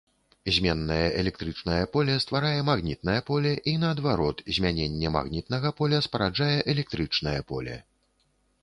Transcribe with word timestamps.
Зменнае 0.53 1.03
электрычнае 1.21 1.81
поле 1.97 2.15
стварае 2.23 2.57
магнітнае 2.71 3.19
поле, 3.29 3.53
і 3.73 3.77
наадварот 3.85 4.43
змяненне 4.59 5.07
магнітнага 5.19 5.75
поля 5.83 6.03
спараджае 6.09 6.53
электрычнае 6.77 7.41
поле. 7.55 7.83